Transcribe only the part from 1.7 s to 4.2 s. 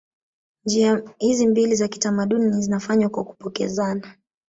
za kitamaduni zinafanywa kwa kupokezana